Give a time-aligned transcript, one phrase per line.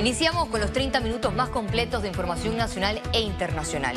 [0.00, 3.96] Iniciamos con los 30 minutos más completos de información nacional e internacional.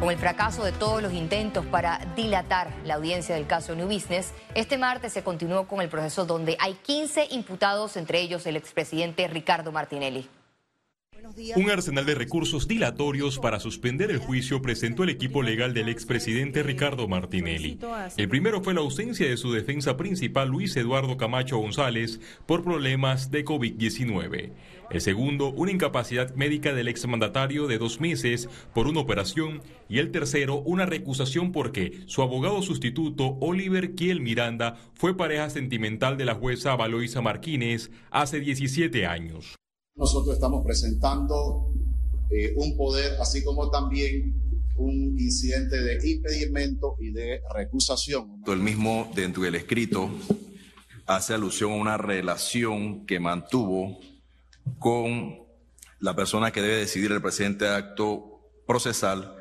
[0.00, 4.32] Con el fracaso de todos los intentos para dilatar la audiencia del caso New Business,
[4.54, 9.28] este martes se continuó con el proceso donde hay 15 imputados, entre ellos el expresidente
[9.28, 10.26] Ricardo Martinelli.
[11.56, 16.62] Un arsenal de recursos dilatorios para suspender el juicio presentó el equipo legal del expresidente
[16.62, 17.78] Ricardo Martinelli.
[18.16, 23.30] El primero fue la ausencia de su defensa principal Luis Eduardo Camacho González por problemas
[23.30, 24.52] de COVID-19.
[24.90, 29.62] El segundo, una incapacidad médica del exmandatario de dos meses por una operación.
[29.88, 36.18] Y el tercero, una recusación porque su abogado sustituto, Oliver Kiel Miranda, fue pareja sentimental
[36.18, 39.56] de la jueza Valoisa Martínez hace 17 años.
[39.94, 41.72] Nosotros estamos presentando
[42.30, 44.42] eh, un poder, así como también
[44.76, 48.42] un incidente de impedimento y de recusación.
[48.46, 50.10] El mismo dentro del escrito
[51.06, 53.98] hace alusión a una relación que mantuvo
[54.78, 55.42] con
[56.00, 59.36] la persona que debe decidir el presente acto procesal,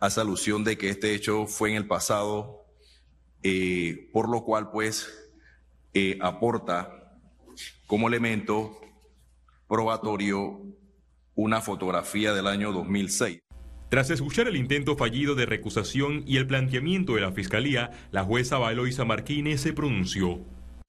[0.00, 2.66] hace alusión de que este hecho fue en el pasado,
[3.42, 5.08] eh, por lo cual pues
[5.94, 7.18] eh, aporta
[7.86, 8.78] como elemento
[9.68, 10.62] probatorio
[11.34, 13.40] una fotografía del año 2006.
[13.88, 18.58] Tras escuchar el intento fallido de recusación y el planteamiento de la Fiscalía, la jueza
[18.58, 20.40] Valoisa Martínez se pronunció.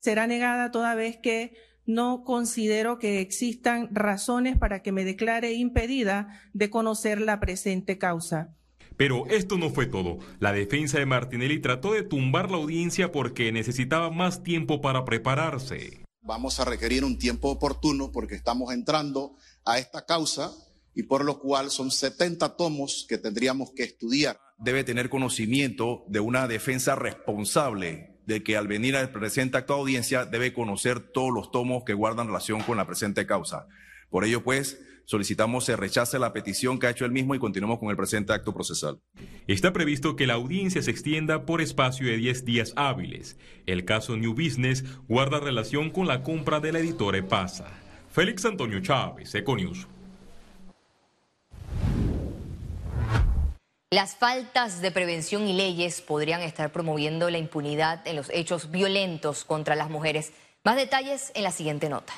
[0.01, 1.53] Será negada toda vez que
[1.85, 8.55] no considero que existan razones para que me declare impedida de conocer la presente causa.
[8.97, 10.19] Pero esto no fue todo.
[10.39, 16.04] La defensa de Martinelli trató de tumbar la audiencia porque necesitaba más tiempo para prepararse.
[16.27, 20.51] Vamos a requerir un tiempo oportuno porque estamos entrando a esta causa
[20.95, 24.39] y por lo cual son 70 tomos que tendríamos que estudiar.
[24.57, 29.79] Debe tener conocimiento de una defensa responsable de que al venir al presente acto de
[29.81, 33.67] audiencia debe conocer todos los tomos que guardan relación con la presente causa.
[34.09, 37.79] Por ello, pues, solicitamos se rechace la petición que ha hecho el mismo y continuemos
[37.79, 38.99] con el presente acto procesal.
[39.47, 43.37] Está previsto que la audiencia se extienda por espacio de 10 días hábiles.
[43.65, 47.67] El caso New Business guarda relación con la compra de la editora Pasa.
[48.11, 49.87] Félix Antonio Chávez, Econius.
[53.91, 59.45] Las faltas de prevención y leyes podrían estar promoviendo la impunidad en los hechos violentos
[59.45, 60.33] contra las mujeres.
[60.65, 62.13] Más detalles en la siguiente nota.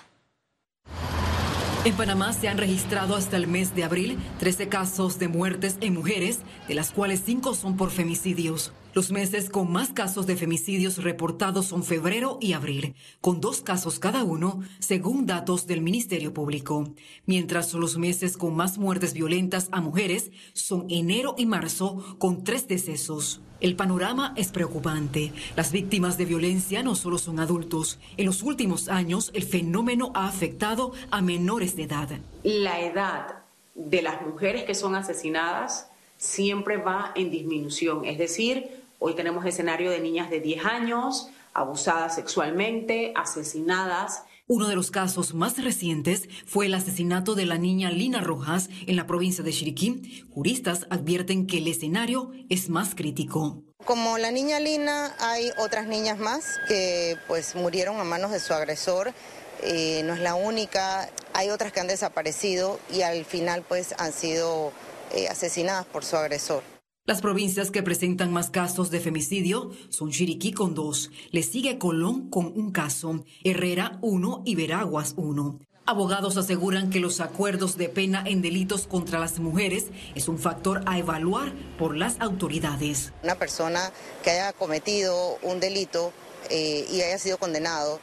[1.87, 5.93] En Panamá se han registrado hasta el mes de abril 13 casos de muertes en
[5.93, 8.73] mujeres, de las cuales 5 son por femicidios.
[8.97, 13.99] Los meses con más casos de femicidios reportados son febrero y abril, con dos casos
[13.99, 16.95] cada uno, según datos del Ministerio Público.
[17.27, 22.67] Mientras los meses con más muertes violentas a mujeres son enero y marzo, con tres
[22.67, 23.39] decesos.
[23.59, 25.31] El panorama es preocupante.
[25.55, 27.99] Las víctimas de violencia no solo son adultos.
[28.17, 32.09] En los últimos años, el fenómeno ha afectado a menores de edad.
[32.41, 33.43] La edad
[33.75, 35.87] de las mujeres que son asesinadas
[36.17, 42.15] siempre va en disminución, es decir, Hoy tenemos escenario de niñas de 10 años, abusadas
[42.15, 44.23] sexualmente, asesinadas.
[44.47, 48.95] Uno de los casos más recientes fue el asesinato de la niña Lina Rojas en
[48.95, 50.25] la provincia de Chiriquí.
[50.33, 53.61] Juristas advierten que el escenario es más crítico.
[53.85, 58.53] Como la niña Lina, hay otras niñas más que pues murieron a manos de su
[58.53, 59.13] agresor.
[59.61, 64.11] Eh, no es la única, hay otras que han desaparecido y al final pues han
[64.11, 64.71] sido
[65.13, 66.76] eh, asesinadas por su agresor.
[67.07, 72.29] Las provincias que presentan más casos de femicidio son Chiriquí con dos, le sigue Colón
[72.29, 75.57] con un caso, Herrera uno y Veraguas uno.
[75.85, 79.85] Abogados aseguran que los acuerdos de pena en delitos contra las mujeres
[80.15, 83.13] es un factor a evaluar por las autoridades.
[83.23, 83.89] Una persona
[84.21, 86.11] que haya cometido un delito
[86.49, 88.01] eh, y haya sido condenado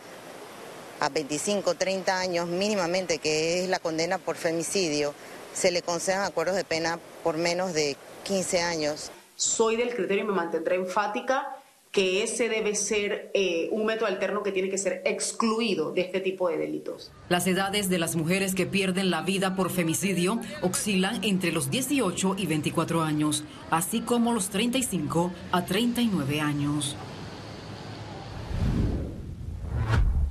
[1.01, 5.13] a 25, 30 años mínimamente, que es la condena por femicidio,
[5.55, 9.11] se le concedan acuerdos de pena por menos de 15 años.
[9.37, 11.57] Soy del criterio y me mantendré enfática
[11.95, 16.19] que ese debe ser eh, un método alterno que tiene que ser excluido de este
[16.19, 17.13] tipo de delitos.
[17.29, 22.35] Las edades de las mujeres que pierden la vida por femicidio oscilan entre los 18
[22.37, 26.97] y 24 años, así como los 35 a 39 años.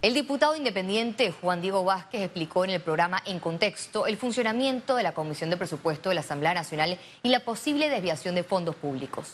[0.03, 5.03] El diputado independiente Juan Diego Vázquez explicó en el programa En Contexto el funcionamiento de
[5.03, 9.31] la Comisión de Presupuesto de la Asamblea Nacional y la posible desviación de fondos públicos.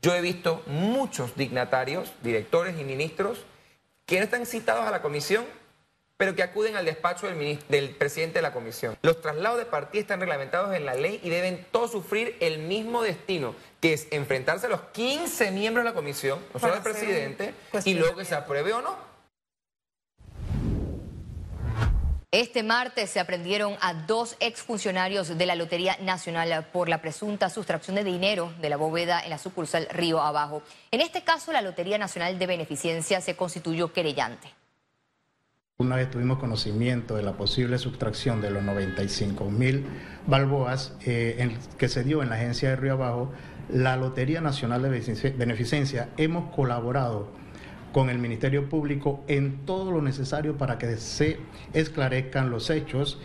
[0.00, 3.44] Yo he visto muchos dignatarios, directores y ministros
[4.06, 5.44] que no están citados a la comisión,
[6.16, 8.96] pero que acuden al despacho del, del presidente de la comisión.
[9.02, 13.02] Los traslados de partida están reglamentados en la ley y deben todos sufrir el mismo
[13.02, 17.52] destino, que es enfrentarse a los 15 miembros de la comisión, no solo al presidente,
[17.84, 19.15] y luego que se apruebe o no.
[22.36, 27.96] Este martes se aprendieron a dos exfuncionarios de la Lotería Nacional por la presunta sustracción
[27.96, 30.62] de dinero de la bóveda en la sucursal Río Abajo.
[30.90, 34.48] En este caso, la Lotería Nacional de Beneficencia se constituyó querellante.
[35.78, 39.86] Una vez tuvimos conocimiento de la posible sustracción de los 95 mil
[40.26, 43.32] balboas eh, que se dio en la agencia de Río Abajo,
[43.70, 44.90] la Lotería Nacional de
[45.38, 47.32] Beneficencia hemos colaborado
[47.96, 51.40] con el Ministerio Público en todo lo necesario para que se
[51.72, 53.18] esclarezcan los hechos.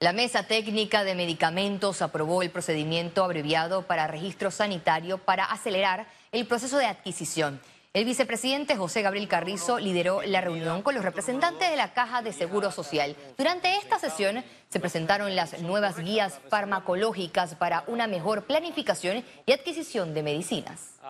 [0.00, 6.44] La Mesa Técnica de Medicamentos aprobó el procedimiento abreviado para registro sanitario para acelerar el
[6.44, 7.60] proceso de adquisición.
[7.96, 12.34] El vicepresidente José Gabriel Carrizo lideró la reunión con los representantes de la Caja de
[12.34, 13.16] Seguro Social.
[13.38, 20.12] Durante esta sesión se presentaron las nuevas guías farmacológicas para una mejor planificación y adquisición
[20.12, 21.00] de medicinas.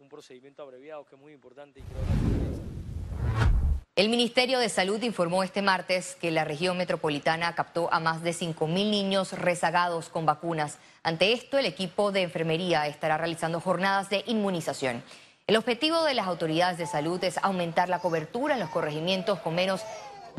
[0.00, 1.84] Un procedimiento abreviado que es muy importante.
[3.94, 8.32] El Ministerio de Salud informó este martes que la región metropolitana captó a más de
[8.32, 10.78] 5.000 niños rezagados con vacunas.
[11.04, 15.04] Ante esto, el equipo de enfermería estará realizando jornadas de inmunización.
[15.48, 19.54] El objetivo de las autoridades de salud es aumentar la cobertura en los corregimientos con
[19.54, 19.80] menos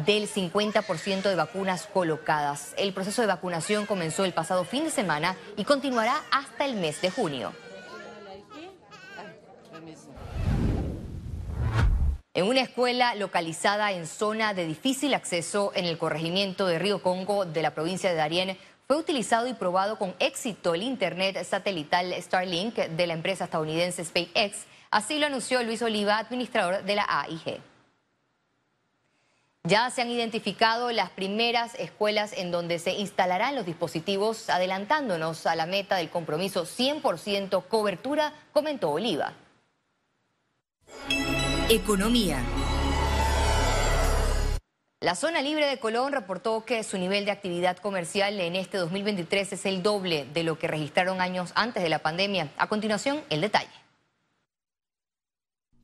[0.05, 2.73] del 50% de vacunas colocadas.
[2.77, 6.99] El proceso de vacunación comenzó el pasado fin de semana y continuará hasta el mes
[6.99, 7.53] de junio.
[12.33, 17.45] En una escuela localizada en zona de difícil acceso en el corregimiento de Río Congo
[17.45, 18.57] de la provincia de Darién,
[18.87, 24.65] fue utilizado y probado con éxito el Internet satelital Starlink de la empresa estadounidense SpaceX
[24.89, 27.61] Así lo anunció Luis Oliva, administrador de la AIG.
[29.63, 35.57] Ya se han identificado las primeras escuelas en donde se instalarán los dispositivos, adelantándonos a
[35.57, 39.33] la meta del compromiso 100% cobertura, comentó Oliva.
[41.69, 42.41] Economía.
[45.01, 49.51] La zona libre de Colón reportó que su nivel de actividad comercial en este 2023
[49.51, 52.49] es el doble de lo que registraron años antes de la pandemia.
[52.57, 53.86] A continuación, el detalle.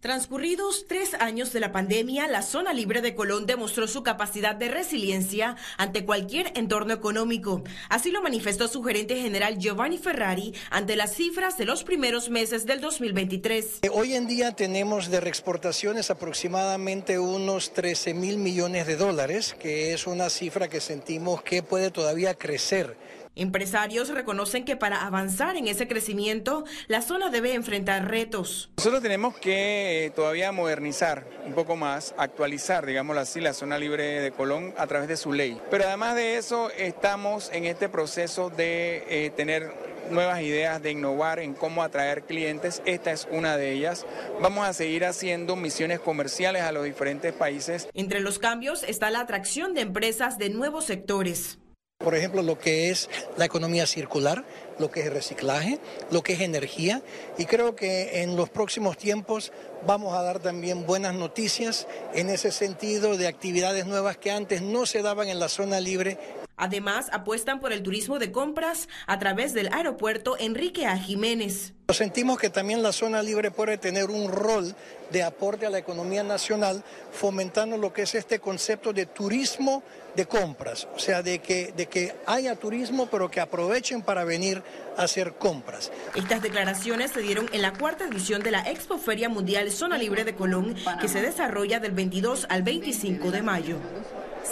[0.04, 4.68] Transcurridos tres años de la pandemia, la zona libre de Colón demostró su capacidad de
[4.68, 7.64] resiliencia ante cualquier entorno económico.
[7.88, 12.66] Así lo manifestó su gerente general Giovanni Ferrari ante las cifras de los primeros meses
[12.66, 13.80] del 2023.
[13.84, 19.94] Eh, hoy en día tenemos de reexportaciones aproximadamente unos 13 mil millones de dólares, que
[19.94, 22.98] es una cifra que sentimos que puede todavía crecer
[23.36, 28.70] Empresarios reconocen que para avanzar en ese crecimiento, la zona debe enfrentar retos.
[28.78, 34.22] Nosotros tenemos que eh, todavía modernizar un poco más, actualizar, digámoslo así, la zona libre
[34.22, 35.60] de Colón a través de su ley.
[35.72, 39.74] Pero además de eso, estamos en este proceso de eh, tener
[40.12, 42.84] nuevas ideas de innovar en cómo atraer clientes.
[42.86, 44.06] Esta es una de ellas.
[44.42, 47.88] Vamos a seguir haciendo misiones comerciales a los diferentes países.
[47.94, 51.58] Entre los cambios está la atracción de empresas de nuevos sectores.
[52.04, 54.44] Por ejemplo, lo que es la economía circular,
[54.78, 55.80] lo que es reciclaje,
[56.12, 57.02] lo que es energía.
[57.38, 59.52] Y creo que en los próximos tiempos
[59.88, 64.86] vamos a dar también buenas noticias en ese sentido de actividades nuevas que antes no
[64.86, 66.18] se daban en la zona libre.
[66.64, 70.98] Además, apuestan por el turismo de compras a través del aeropuerto Enrique A.
[70.98, 71.74] Jiménez.
[71.90, 74.74] Sentimos que también la zona libre puede tener un rol
[75.12, 76.82] de aporte a la economía nacional,
[77.12, 79.84] fomentando lo que es este concepto de turismo
[80.16, 84.64] de compras, o sea, de que, de que haya turismo, pero que aprovechen para venir
[84.96, 85.92] a hacer compras.
[86.16, 90.24] Estas declaraciones se dieron en la cuarta edición de la Expo Feria Mundial Zona Libre
[90.24, 93.80] de Colón, que se desarrolla del 22 al 25 de mayo.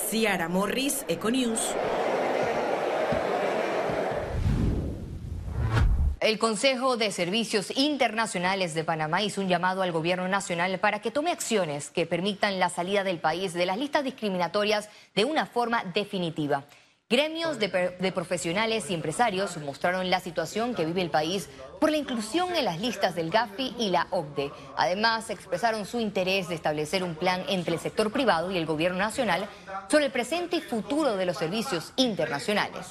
[0.09, 1.59] Ciara Morris, Econews.
[6.21, 11.09] El Consejo de Servicios Internacionales de Panamá hizo un llamado al gobierno nacional para que
[11.09, 15.83] tome acciones que permitan la salida del país de las listas discriminatorias de una forma
[15.83, 16.65] definitiva.
[17.09, 21.49] Gremios de, profesionales y empresarios mostraron la situación que vive el país
[21.79, 24.51] por la inclusión en las listas del GAFI y la OCDE.
[24.77, 28.99] Además, expresaron su interés de establecer un plan entre el sector privado y el gobierno
[28.99, 29.49] nacional
[29.89, 32.85] sobre el presente y futuro de los servicios internacionales.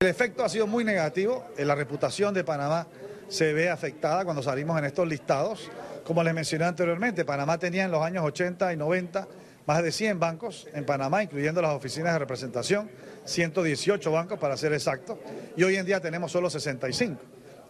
[0.00, 2.86] El efecto ha sido muy negativo, la reputación de Panamá
[3.30, 5.70] se ve afectada cuando salimos en estos listados.
[6.04, 9.26] Como les mencioné anteriormente, Panamá tenía en los años 80 y 90
[9.64, 12.90] más de 100 bancos en Panamá, incluyendo las oficinas de representación,
[13.24, 15.18] 118 bancos para ser exacto,
[15.56, 17.18] y hoy en día tenemos solo 65,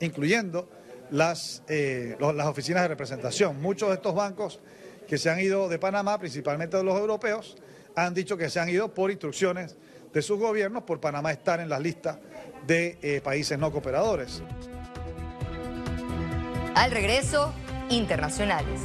[0.00, 0.68] incluyendo
[1.12, 3.62] las, eh, las oficinas de representación.
[3.62, 4.58] Muchos de estos bancos
[5.06, 7.56] que se han ido de Panamá, principalmente de los europeos,
[7.94, 9.76] han dicho que se han ido por instrucciones
[10.12, 12.20] de sus gobiernos por Panamá estar en la lista
[12.66, 14.42] de eh, países no cooperadores.
[16.74, 17.54] Al regreso,
[17.88, 18.80] internacionales.